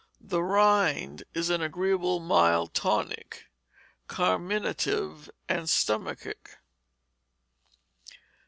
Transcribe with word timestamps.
The 0.19 0.41
rind 0.41 1.21
is 1.35 1.51
an 1.51 1.61
agreeable 1.61 2.19
mild 2.19 2.73
tonic, 2.73 3.45
carminative, 4.07 5.29
and 5.47 5.69
stomachic. 5.69 6.57